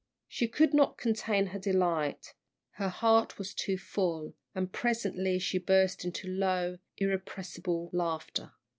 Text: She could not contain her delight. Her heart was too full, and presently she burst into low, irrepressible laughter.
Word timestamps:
She 0.27 0.47
could 0.47 0.73
not 0.73 0.97
contain 0.97 1.45
her 1.53 1.59
delight. 1.59 2.33
Her 2.71 2.89
heart 2.89 3.37
was 3.37 3.53
too 3.53 3.77
full, 3.77 4.33
and 4.55 4.73
presently 4.73 5.37
she 5.37 5.59
burst 5.59 6.03
into 6.03 6.27
low, 6.27 6.79
irrepressible 6.97 7.91
laughter. 7.93 8.53